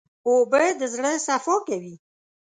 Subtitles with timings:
[0.27, 1.95] اوبه د زړه صفا کوي.